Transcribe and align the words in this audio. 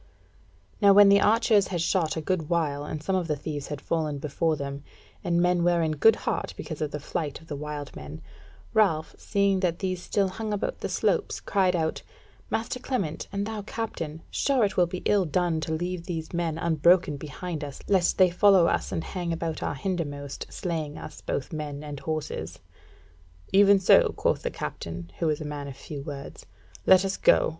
Now 0.81 0.93
when 0.93 1.09
the 1.09 1.21
archers 1.21 1.67
had 1.67 1.79
shot 1.79 2.17
a 2.17 2.21
good 2.21 2.49
while, 2.49 2.83
and 2.83 3.03
some 3.03 3.15
of 3.15 3.27
the 3.27 3.35
thieves 3.35 3.67
had 3.67 3.79
fallen 3.79 4.17
before 4.17 4.55
them, 4.55 4.83
and 5.23 5.39
men 5.39 5.63
were 5.63 5.83
in 5.83 5.91
good 5.91 6.15
heart 6.25 6.55
because 6.57 6.81
of 6.81 6.89
the 6.89 6.99
flight 6.99 7.39
of 7.39 7.45
the 7.45 7.55
wild 7.55 7.95
men, 7.95 8.19
Ralph, 8.73 9.13
seeing 9.19 9.59
that 9.59 9.77
these 9.77 10.01
still 10.01 10.27
hung 10.29 10.53
about 10.53 10.79
the 10.79 10.89
slopes, 10.89 11.39
cried 11.39 11.75
out: 11.75 12.01
"Master 12.49 12.79
Clement, 12.79 13.27
and 13.31 13.45
thou 13.45 13.61
Captain, 13.61 14.23
sure 14.31 14.65
it 14.65 14.75
will 14.75 14.87
be 14.87 15.03
ill 15.05 15.23
done 15.23 15.61
to 15.61 15.71
leave 15.71 16.07
these 16.07 16.33
men 16.33 16.57
unbroken 16.57 17.15
behind 17.17 17.63
us, 17.63 17.79
lest 17.87 18.17
they 18.17 18.31
follow 18.31 18.65
us 18.65 18.91
and 18.91 19.03
hang 19.03 19.31
about 19.31 19.61
our 19.61 19.75
hindermost, 19.75 20.47
slaying 20.49 20.97
us 20.97 21.21
both 21.21 21.53
men 21.53 21.83
and 21.83 21.99
horses." 21.99 22.57
"Even 23.53 23.77
so," 23.79 24.09
quoth 24.17 24.41
the 24.41 24.49
captain, 24.49 25.11
who 25.19 25.27
was 25.27 25.39
a 25.39 25.45
man 25.45 25.67
of 25.67 25.77
few 25.77 26.01
words, 26.01 26.47
"let 26.87 27.05
us 27.05 27.17
go. 27.17 27.49